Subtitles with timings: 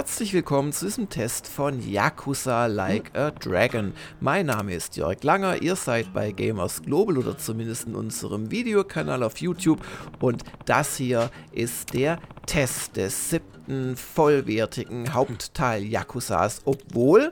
[0.00, 3.92] herzlich willkommen zu diesem Test von Yakuza Like a Dragon.
[4.18, 9.22] Mein Name ist Jörg Langer, ihr seid bei Gamers Global oder zumindest in unserem Videokanal
[9.22, 9.86] auf YouTube
[10.18, 17.30] und das hier ist der Test des siebten vollwertigen Hauptteil Yakuzas, obwohl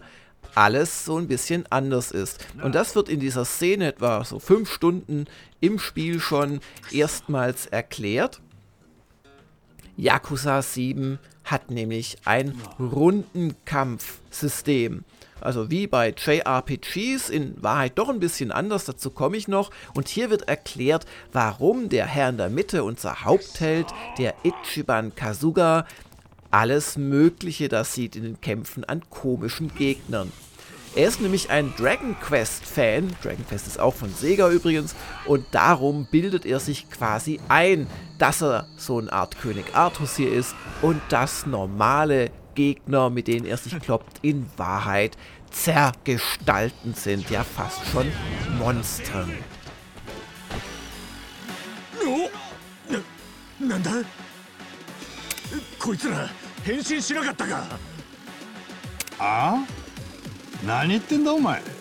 [0.55, 2.47] alles so ein bisschen anders ist.
[2.63, 5.25] Und das wird in dieser Szene etwa so fünf Stunden
[5.61, 6.61] im Spiel schon
[6.91, 8.43] erstmals erklärt.
[9.97, 11.19] Yakuza 7
[11.51, 15.05] hat nämlich ein Rundenkampfsystem.
[15.41, 19.71] Also wie bei JRPGs, in Wahrheit doch ein bisschen anders, dazu komme ich noch.
[19.95, 23.87] Und hier wird erklärt, warum der Herr in der Mitte, unser Hauptheld,
[24.19, 25.87] der Ichiban Kazuga,
[26.51, 30.33] alles Mögliche das sieht in den Kämpfen an komischen Gegnern.
[30.96, 34.96] Er ist nämlich ein Dragon Quest-Fan, Dragon Quest ist auch von Sega übrigens,
[35.26, 37.88] und darum bildet er sich quasi ein,
[38.20, 43.48] dass er so eine Art König Artus hier ist und dass normale Gegner, mit denen
[43.48, 45.18] er sich kloppt, in Wahrheit
[45.50, 48.12] Zergestalten sind, ja fast schon
[48.60, 49.32] Monstern.
[52.06, 52.30] Oh,
[53.68, 53.92] なんだ
[55.80, 56.28] こいつら
[56.64, 57.64] 変身しなかったか
[59.20, 59.77] ああ
[60.67, 61.78] 何言ってんだお前。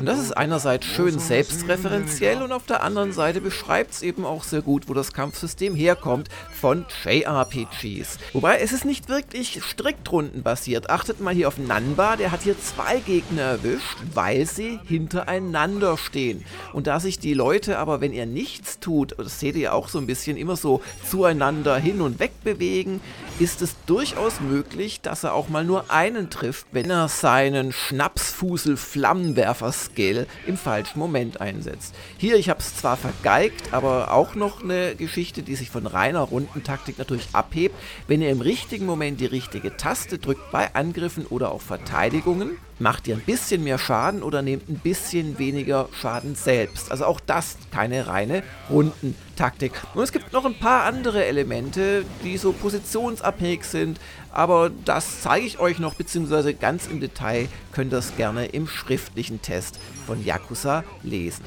[0.00, 4.44] Und das ist einerseits schön selbstreferenziell und auf der anderen Seite beschreibt es eben auch
[4.44, 8.18] sehr gut, wo das Kampfsystem herkommt von JRPGs.
[8.32, 10.90] Wobei es ist nicht wirklich strikt rundenbasiert.
[10.90, 16.44] Achtet mal hier auf Nanba, der hat hier zwei Gegner erwischt, weil sie hintereinander stehen.
[16.72, 19.98] Und da sich die Leute aber, wenn er nichts tut, das seht ihr auch so
[19.98, 23.00] ein bisschen, immer so zueinander hin und weg bewegen,
[23.38, 28.76] ist es durchaus möglich, dass er auch mal nur einen trifft, wenn er seinen Schnapsfusel
[28.76, 31.94] Flammen Flammenwerfer-Skill im falschen Moment einsetzt.
[32.16, 36.20] Hier, ich habe es zwar vergeigt, aber auch noch eine Geschichte, die sich von reiner
[36.20, 37.74] Rundentaktik natürlich abhebt.
[38.06, 43.08] Wenn ihr im richtigen Moment die richtige Taste drückt bei Angriffen oder auch Verteidigungen, macht
[43.08, 46.90] ihr ein bisschen mehr Schaden oder nehmt ein bisschen weniger Schaden selbst.
[46.90, 49.72] Also auch das keine reine Rundentaktik.
[49.94, 54.00] Und es gibt noch ein paar andere Elemente, die so positionsabhängig sind,
[54.32, 58.68] aber das zeige ich euch noch, beziehungsweise ganz im Detail könnt ihr es gerne im
[58.68, 61.44] schriftlichen Test von Yakuza lesen.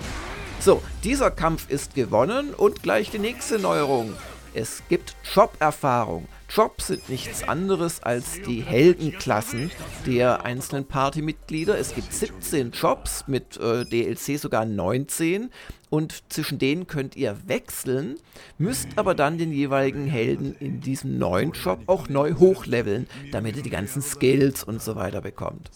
[0.60, 4.14] So, dieser Kampf ist gewonnen und gleich die nächste Neuerung.
[4.54, 6.28] Es gibt Job-Erfahrung.
[6.50, 9.72] Jobs sind nichts anderes als die Heldenklassen
[10.06, 11.78] der einzelnen Partymitglieder.
[11.78, 15.50] Es gibt 17 Jobs, mit äh, DLC sogar 19
[15.90, 18.18] und zwischen denen könnt ihr wechseln,
[18.58, 23.64] müsst aber dann den jeweiligen Helden in diesem neuen Job auch neu hochleveln, damit ihr
[23.64, 25.70] die ganzen Skills und so weiter bekommt.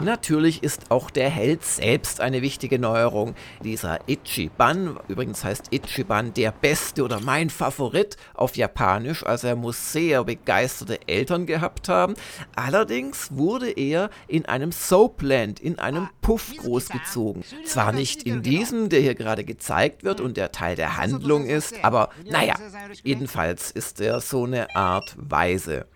[0.00, 3.34] Natürlich ist auch der Held selbst eine wichtige Neuerung.
[3.64, 9.92] Dieser Ichiban, übrigens heißt Ichiban der Beste oder mein Favorit auf Japanisch, also er muss
[9.92, 12.14] sehr begeisterte Eltern gehabt haben.
[12.54, 17.44] Allerdings wurde er in einem Soapland, in einem Puff großgezogen.
[17.64, 21.82] Zwar nicht in diesem, der hier gerade gezeigt wird und der Teil der Handlung ist,
[21.82, 22.54] aber naja,
[23.02, 25.86] jedenfalls ist er so eine Art Weise.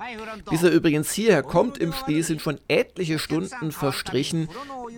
[0.49, 4.49] Bis er übrigens hier hierher kommt im Spiel, sind schon etliche Stunden verstrichen.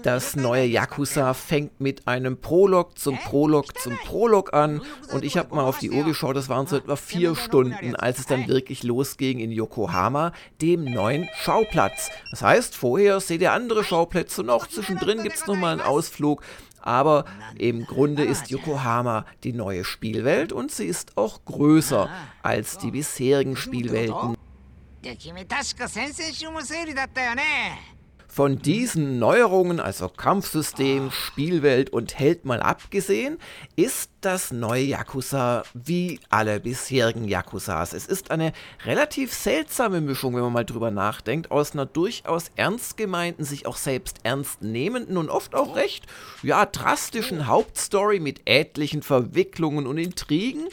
[0.02, 4.82] Das neue Yakuza fängt mit einem Prolog zum Prolog zum Prolog an.
[5.10, 8.18] Und ich habe mal auf die Uhr geschaut, das waren so etwa vier Stunden, als
[8.18, 12.10] es dann wirklich losging in Yokohama, dem neuen Schauplatz.
[12.30, 14.66] Das heißt, vorher seht ihr andere Schauplätze noch.
[14.66, 16.42] Zwischendrin gibt es nochmal einen Ausflug.
[16.82, 17.24] Aber
[17.56, 22.08] im Grunde ist Yokohama die neue Spielwelt und sie ist auch größer
[22.42, 24.36] als die bisherigen Spielwelten.
[28.26, 33.38] Von diesen Neuerungen, also Kampfsystem, Spielwelt und Held mal abgesehen,
[33.76, 37.92] ist das neue Yakuza wie alle bisherigen Yakuzas.
[37.92, 38.52] Es ist eine
[38.84, 43.76] relativ seltsame Mischung, wenn man mal drüber nachdenkt, aus einer durchaus ernst gemeinten, sich auch
[43.76, 46.06] selbst ernst nehmenden und oft auch recht,
[46.42, 50.68] ja, drastischen Hauptstory mit etlichen Verwicklungen und Intrigen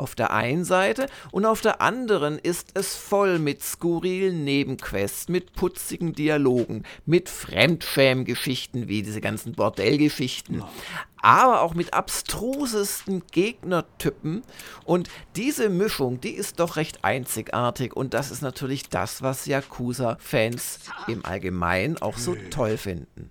[0.00, 5.52] auf der einen Seite und auf der anderen ist es voll mit skurrilen Nebenquests, mit
[5.52, 10.64] putzigen Dialogen, mit Fremdschämgeschichten wie diese ganzen Bordellgeschichten,
[11.22, 14.42] aber auch mit abstrusesten Gegnertypen.
[14.84, 17.94] Und diese Mischung, die ist doch recht einzigartig.
[17.94, 23.30] Und das ist natürlich das, was Yakuza-Fans im Allgemeinen auch so toll finden.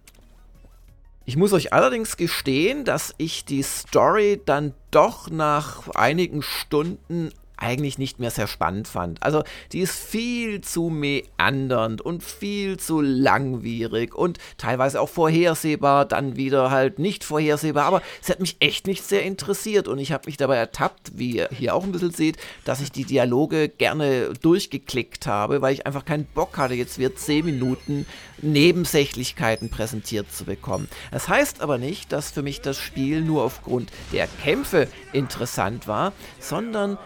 [1.25, 7.97] Ich muss euch allerdings gestehen, dass ich die Story dann doch nach einigen Stunden eigentlich
[7.97, 9.21] nicht mehr sehr spannend fand.
[9.21, 16.35] Also die ist viel zu meandernd und viel zu langwierig und teilweise auch vorhersehbar, dann
[16.35, 20.23] wieder halt nicht vorhersehbar, aber sie hat mich echt nicht sehr interessiert und ich habe
[20.25, 24.33] mich dabei ertappt, wie ihr hier auch ein bisschen seht, dass ich die Dialoge gerne
[24.41, 28.05] durchgeklickt habe, weil ich einfach keinen Bock hatte, jetzt wird 10 Minuten
[28.41, 30.87] Nebensächlichkeiten präsentiert zu bekommen.
[31.11, 36.13] Das heißt aber nicht, dass für mich das Spiel nur aufgrund der Kämpfe interessant war,
[36.39, 36.97] sondern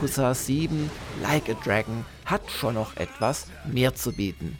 [0.00, 0.90] Yakuza 7
[1.22, 4.56] Like a Dragon hat schon noch etwas mehr zu bieten.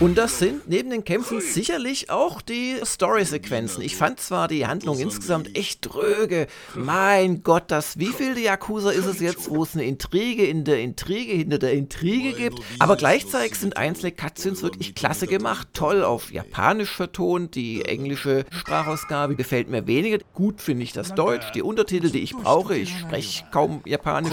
[0.00, 3.80] Und das sind neben den Kämpfen sicherlich auch die Story-Sequenzen.
[3.80, 6.48] Ich fand zwar die Handlung insgesamt echt dröge.
[6.74, 10.80] Mein Gott, das wie viel Yakuza ist es jetzt, wo es eine Intrige in der
[10.80, 12.58] Intrige hinter der Intrige gibt.
[12.80, 15.68] Aber gleichzeitig sind einzelne Cutscenes wirklich klasse gemacht.
[15.74, 17.54] Toll auf Japanisch vertont.
[17.54, 20.18] Die englische Sprachausgabe gefällt mir weniger.
[20.34, 21.52] Gut finde ich das Deutsch.
[21.52, 22.76] Die Untertitel, die ich brauche.
[22.76, 24.32] Ich spreche kaum Japanisch.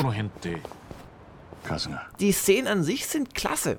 [2.19, 3.77] Die Szenen an sich sind klasse.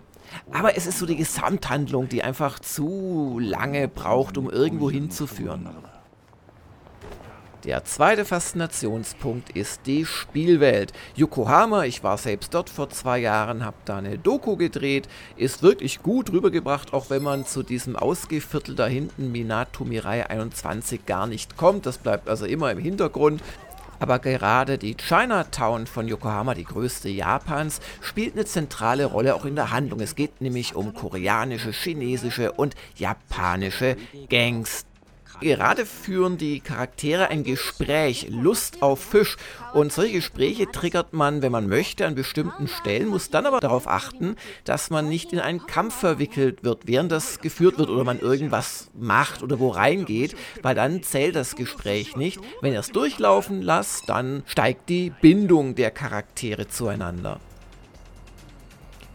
[0.52, 5.68] Aber es ist so die Gesamthandlung, die einfach zu lange braucht, um irgendwo hinzuführen.
[7.64, 10.92] Der zweite Faszinationspunkt ist die Spielwelt.
[11.14, 16.02] Yokohama, ich war selbst dort vor zwei Jahren, habe da eine Doku gedreht, ist wirklich
[16.02, 21.56] gut rübergebracht, auch wenn man zu diesem Ausgeviertel da hinten, Minato Mirai 21, gar nicht
[21.56, 21.86] kommt.
[21.86, 23.40] Das bleibt also immer im Hintergrund.
[24.02, 29.54] Aber gerade die Chinatown von Yokohama, die größte Japans, spielt eine zentrale Rolle auch in
[29.54, 30.00] der Handlung.
[30.00, 33.96] Es geht nämlich um koreanische, chinesische und japanische
[34.28, 34.86] Gangs.
[35.40, 39.36] Gerade führen die Charaktere ein Gespräch, Lust auf Fisch.
[39.72, 43.88] Und solche Gespräche triggert man, wenn man möchte, an bestimmten Stellen, muss dann aber darauf
[43.88, 48.20] achten, dass man nicht in einen Kampf verwickelt wird, während das geführt wird oder man
[48.20, 52.40] irgendwas macht oder wo reingeht, weil dann zählt das Gespräch nicht.
[52.60, 57.40] Wenn ihr es durchlaufen lasst, dann steigt die Bindung der Charaktere zueinander.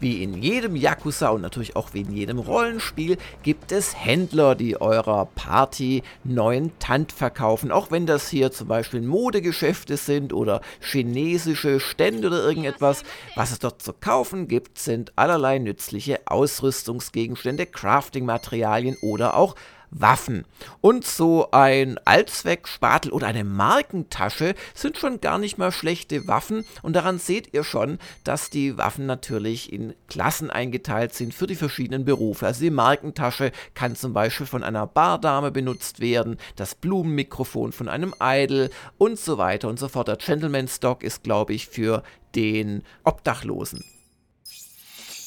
[0.00, 4.80] Wie in jedem Yakuza und natürlich auch wie in jedem Rollenspiel gibt es Händler, die
[4.80, 7.72] eurer Party neuen Tant verkaufen.
[7.72, 13.02] Auch wenn das hier zum Beispiel Modegeschäfte sind oder chinesische Stände oder irgendetwas.
[13.34, 19.56] Was es dort zu kaufen gibt, sind allerlei nützliche Ausrüstungsgegenstände, Crafting-Materialien oder auch
[19.90, 20.44] Waffen.
[20.80, 26.64] Und so ein Allzweckspatel oder eine Markentasche sind schon gar nicht mal schlechte Waffen.
[26.82, 31.54] Und daran seht ihr schon, dass die Waffen natürlich in Klassen eingeteilt sind für die
[31.54, 32.46] verschiedenen Berufe.
[32.46, 38.14] Also die Markentasche kann zum Beispiel von einer Bardame benutzt werden, das Blumenmikrofon von einem
[38.20, 40.08] Idol und so weiter und so fort.
[40.08, 42.02] Der Gentleman Stock ist, glaube ich, für
[42.34, 43.84] den Obdachlosen.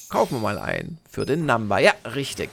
[0.10, 1.80] Kaufen wir mal ein für den Number.
[1.80, 2.50] Ja, richtig.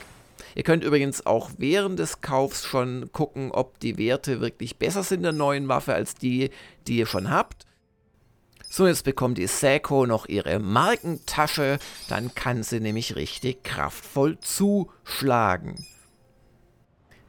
[0.59, 5.23] Ihr könnt übrigens auch während des Kaufs schon gucken, ob die Werte wirklich besser sind
[5.23, 6.51] der neuen Waffe als die,
[6.89, 7.65] die ihr schon habt.
[8.69, 11.79] So, jetzt bekommt die Seiko noch ihre Markentasche,
[12.09, 15.87] dann kann sie nämlich richtig kraftvoll zuschlagen.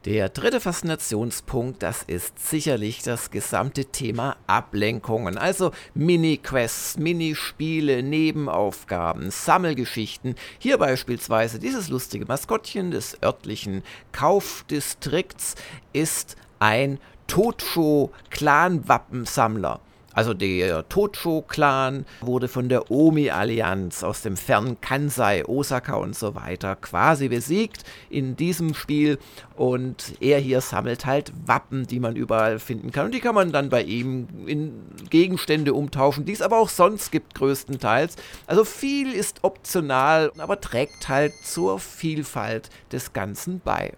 [0.06, 10.36] Der dritte Faszinationspunkt, das ist sicherlich das gesamte Thema Ablenkungen, also Mini-Quests, Minispiele, Nebenaufgaben, Sammelgeschichten.
[10.58, 15.56] Hier beispielsweise dieses lustige Maskottchen des örtlichen Kaufdistrikts
[15.92, 16.98] ist ein
[17.28, 19.82] Totshow-Clan-Wappensammler.
[20.14, 26.76] Also der Tocho-Clan wurde von der Omi-Allianz aus dem fernen Kansai, Osaka und so weiter
[26.76, 29.20] quasi besiegt in diesem Spiel.
[29.56, 33.06] Und er hier sammelt halt Wappen, die man überall finden kann.
[33.06, 37.12] Und die kann man dann bei ihm in Gegenstände umtauschen, die es aber auch sonst
[37.12, 38.16] gibt größtenteils.
[38.48, 43.94] Also viel ist optional, aber trägt halt zur Vielfalt des Ganzen bei.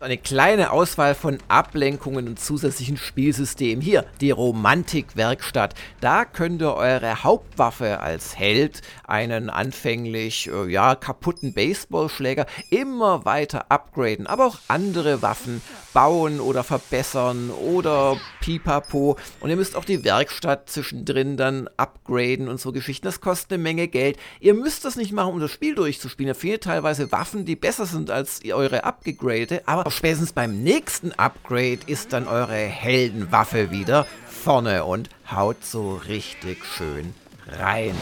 [0.00, 3.82] Eine kleine Auswahl von Ablenkungen und zusätzlichen Spielsystemen.
[3.82, 5.74] Hier die Romantikwerkstatt.
[6.00, 13.72] Da könnt ihr eure Hauptwaffe als Held, einen anfänglich äh, ja kaputten Baseballschläger, immer weiter
[13.72, 15.62] upgraden, aber auch andere Waffen
[15.92, 19.16] bauen oder verbessern oder pipapo.
[19.40, 23.04] Und ihr müsst auch die Werkstatt zwischendrin dann upgraden und so Geschichten.
[23.04, 24.16] Das kostet eine Menge Geld.
[24.38, 26.28] Ihr müsst das nicht machen, um das Spiel durchzuspielen.
[26.28, 31.80] Ihr findet teilweise Waffen, die besser sind als eure abgegradete, aber spätestens beim nächsten Upgrade
[31.86, 37.14] ist dann eure Heldenwaffe wieder vorne und haut so richtig schön
[37.46, 37.94] rein.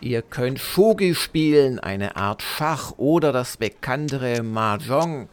[0.00, 5.28] Ihr könnt Shogi spielen, eine Art Schach oder das bekanntere Mahjong.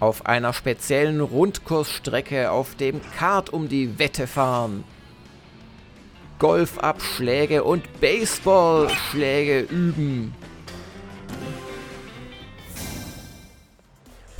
[0.00, 4.84] Auf einer speziellen Rundkursstrecke auf dem Kart um die Wette fahren.
[6.38, 10.34] Golfabschläge und Baseballschläge üben.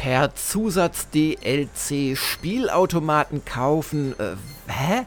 [0.05, 4.15] Per Zusatz DLC Spielautomaten kaufen.
[4.21, 4.37] Äh,
[4.71, 5.07] hä?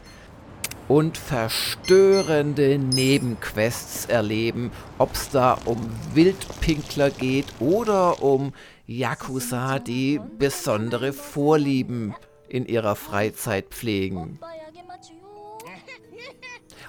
[0.87, 5.77] Und verstörende Nebenquests erleben, ob es da um
[6.15, 8.53] Wildpinkler geht oder um
[8.87, 12.15] Yakuza, die besondere Vorlieben
[12.49, 14.39] in ihrer Freizeit pflegen.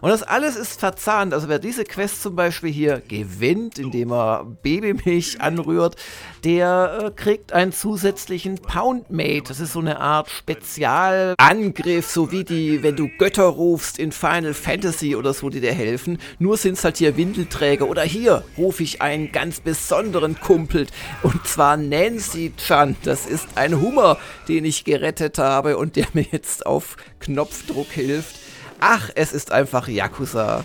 [0.00, 1.34] Und das alles ist verzahnt.
[1.34, 5.96] Also wer diese Quest zum Beispiel hier gewinnt, indem er Babymilch anrührt,
[6.44, 9.44] der äh, kriegt einen zusätzlichen Poundmate.
[9.48, 14.54] Das ist so eine Art Spezialangriff, so wie die, wenn du Götter rufst in Final
[14.54, 16.18] Fantasy oder so, die dir helfen.
[16.38, 17.88] Nur sind es halt hier Windelträger.
[17.88, 20.86] Oder hier rufe ich einen ganz besonderen Kumpel.
[21.22, 22.96] Und zwar Nancy Chan.
[23.02, 24.18] Das ist ein Hummer,
[24.48, 28.47] den ich gerettet habe und der mir jetzt auf Knopfdruck hilft.
[28.80, 30.64] Ach, es ist einfach Yakuza.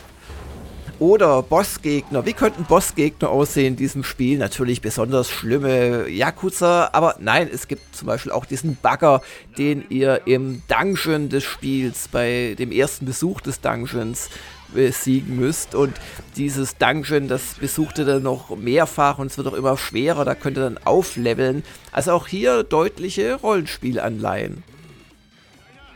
[1.00, 2.26] Oder Bossgegner.
[2.26, 4.38] Wie könnten Bossgegner aussehen in diesem Spiel?
[4.38, 9.22] Natürlich besonders schlimme Yakuza, aber nein, es gibt zum Beispiel auch diesen Bagger,
[9.58, 14.30] den ihr im Dungeon des Spiels, bei dem ersten Besuch des Dungeons
[14.74, 15.74] besiegen müsst.
[15.74, 15.96] Und
[16.38, 20.36] dieses Dungeon, das besucht ihr dann noch mehrfach und es wird auch immer schwerer, da
[20.36, 21.64] könnt ihr dann aufleveln.
[21.92, 24.64] Also auch hier deutliche Rollenspielanleihen.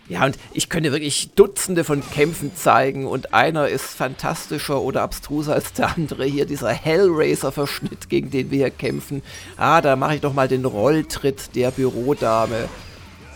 [0.09, 5.53] Ja, und ich könnte wirklich Dutzende von Kämpfen zeigen und einer ist fantastischer oder abstruser
[5.53, 6.23] als der andere.
[6.23, 9.21] Hier dieser Hellraiser-Verschnitt, gegen den wir hier kämpfen.
[9.57, 12.69] Ah, da mache ich doch mal den Rolltritt der Bürodame.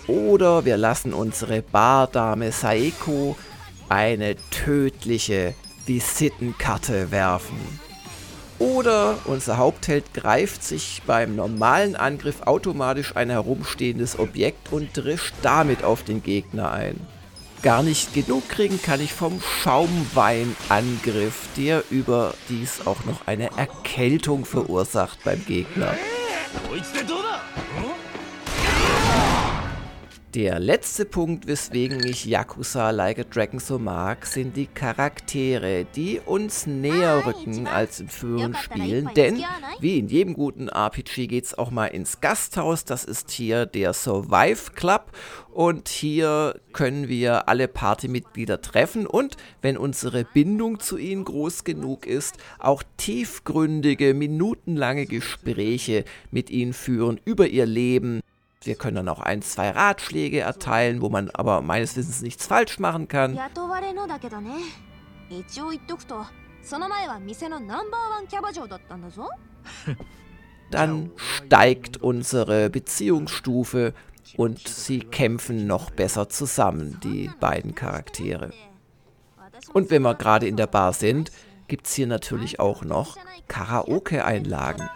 [0.08, 3.36] Oder wir lassen unsere Bardame Saeko
[3.90, 5.54] eine tödliche
[5.86, 7.91] Visitenkarte werfen.
[8.62, 15.84] Oder unser Hauptheld greift sich beim normalen Angriff automatisch ein herumstehendes Objekt und drischt damit
[15.84, 17.00] auf den Gegner ein.
[17.64, 25.24] Gar nicht genug kriegen kann ich vom Schaumweinangriff, der überdies auch noch eine Erkältung verursacht
[25.24, 25.96] beim Gegner.
[30.34, 36.22] Der letzte Punkt, weswegen ich Yakuza Like a Dragon so mag, sind die Charaktere, die
[36.26, 39.10] uns näher rücken als in früheren Spielen.
[39.14, 39.44] Denn
[39.82, 42.86] wie in jedem guten RPG geht es auch mal ins Gasthaus.
[42.86, 45.12] Das ist hier der Survive Club.
[45.52, 52.06] Und hier können wir alle Partymitglieder treffen und, wenn unsere Bindung zu ihnen groß genug
[52.06, 58.22] ist, auch tiefgründige, minutenlange Gespräche mit ihnen führen über ihr Leben,
[58.64, 62.80] wir können dann auch ein, zwei Ratschläge erteilen, wo man aber meines Wissens nichts falsch
[62.80, 63.34] machen kann.
[70.72, 73.94] Dann steigt unsere Beziehungsstufe
[74.38, 78.52] und sie kämpfen noch besser zusammen, die beiden Charaktere.
[79.74, 81.32] Und wenn wir gerade in der Bar sind,
[81.68, 84.90] gibt es hier natürlich auch noch Karaoke-Einlagen.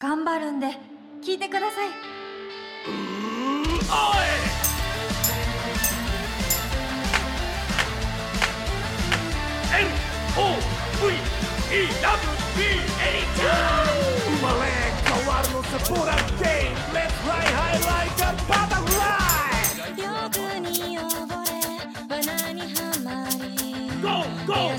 [0.00, 0.68] 頑張るんで
[1.24, 1.96] 聞いてください生
[14.40, 14.70] まれ
[15.02, 21.02] 変わるのさボランテイ Let's fly high like a butterfly 欲に溺
[21.42, 21.50] れ
[22.08, 24.06] 罠にはまり Go,
[24.46, 24.70] go!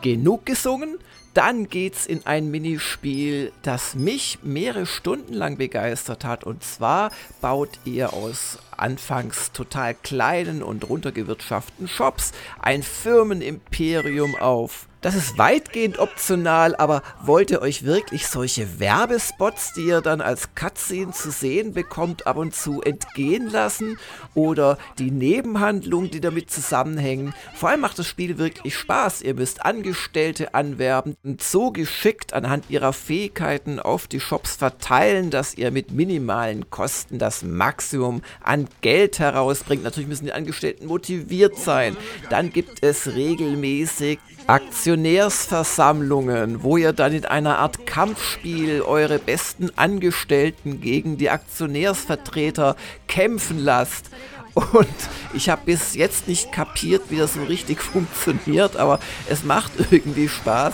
[0.00, 0.98] Genug gesungen?
[1.38, 6.42] Dann geht's in ein Minispiel, das mich mehrere Stunden lang begeistert hat.
[6.42, 14.88] Und zwar baut ihr aus anfangs total kleinen und runtergewirtschafteten Shops ein Firmenimperium auf.
[15.00, 20.56] Das ist weitgehend optional, aber wollt ihr euch wirklich solche Werbespots, die ihr dann als
[20.56, 23.96] Cutscene zu sehen bekommt, ab und zu entgehen lassen?
[24.34, 27.32] Oder die Nebenhandlungen, die damit zusammenhängen?
[27.54, 29.22] Vor allem macht das Spiel wirklich Spaß.
[29.22, 35.54] Ihr müsst Angestellte anwerben und so geschickt anhand ihrer Fähigkeiten auf die Shops verteilen, dass
[35.54, 39.84] ihr mit minimalen Kosten das Maximum an Geld herausbringt.
[39.84, 41.96] Natürlich müssen die Angestellten motiviert sein.
[42.30, 50.80] Dann gibt es regelmäßig Aktionärsversammlungen, wo ihr dann in einer Art Kampfspiel eure besten Angestellten
[50.80, 52.74] gegen die Aktionärsvertreter
[53.06, 54.08] kämpfen lasst.
[54.54, 54.88] Und
[55.34, 60.28] ich habe bis jetzt nicht kapiert, wie das so richtig funktioniert, aber es macht irgendwie
[60.28, 60.72] Spaß.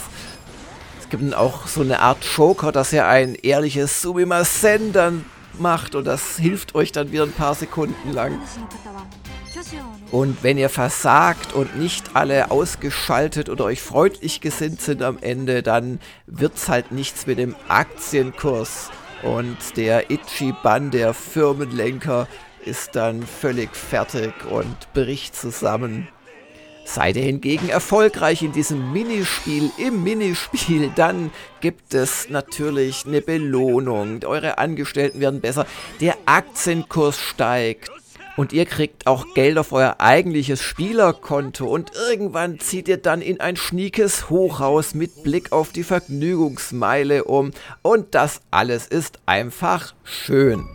[1.01, 5.25] Es gibt auch so eine Art Joker, dass er ein ehrliches Sumimasen dann
[5.59, 8.39] macht und das hilft euch dann wieder ein paar Sekunden lang.
[10.15, 15.65] Und wenn ihr versagt und nicht alle ausgeschaltet oder euch freundlich gesinnt sind am Ende,
[15.65, 18.91] dann wird's halt nichts mit dem Aktienkurs.
[19.25, 22.29] Und der Ichiban, der Firmenlenker,
[22.65, 26.07] ist dann völlig fertig und bricht zusammen.
[26.85, 34.23] Seid ihr hingegen erfolgreich in diesem Minispiel, im Minispiel, dann gibt es natürlich eine Belohnung.
[34.23, 35.67] Eure Angestellten werden besser,
[36.01, 37.91] der Aktienkurs steigt.
[38.37, 43.41] Und ihr kriegt auch Geld auf euer eigentliches Spielerkonto und irgendwann zieht ihr dann in
[43.41, 50.67] ein schniekes Hochhaus mit Blick auf die Vergnügungsmeile um und das alles ist einfach schön.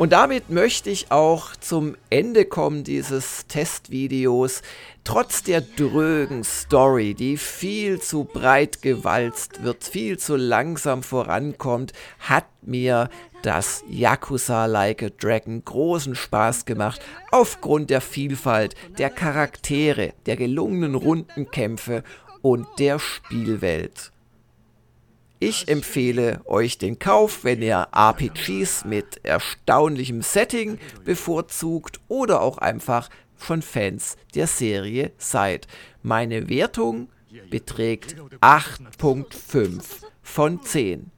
[0.00, 4.62] Und damit möchte ich auch zum Ende kommen dieses Testvideos.
[5.04, 12.46] Trotz der drögen Story, die viel zu breit gewalzt wird, viel zu langsam vorankommt, hat
[12.62, 13.10] mir
[13.42, 20.94] das Yakuza Like a Dragon großen Spaß gemacht, aufgrund der Vielfalt der Charaktere, der gelungenen
[20.94, 22.04] Rundenkämpfe
[22.40, 24.12] und der Spielwelt.
[25.42, 33.08] Ich empfehle euch den Kauf, wenn ihr RPGs mit erstaunlichem Setting bevorzugt oder auch einfach
[33.36, 35.66] von Fans der Serie seid.
[36.02, 37.08] Meine Wertung
[37.48, 39.82] beträgt 8.5
[40.22, 41.10] von 10.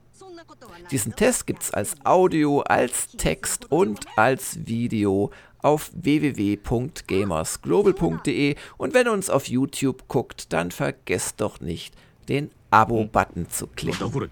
[0.92, 9.08] Diesen Test gibt es als Audio, als Text und als Video auf www.gamersglobal.de und wenn
[9.08, 11.96] ihr uns auf YouTube guckt, dann vergesst doch nicht
[12.28, 14.30] den Abo-Button zu klicken.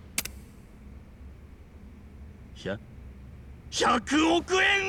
[3.71, 4.81] 100億円